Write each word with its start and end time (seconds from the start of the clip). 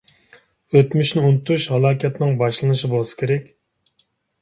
ئۆتمۈشنى 0.79 1.23
ئۇنتۇش 1.27 1.69
ھالاكەتنىڭ 1.75 2.35
باشلىنىشى 2.43 2.93
بولسا 2.97 3.23
كېرەك. 3.25 3.51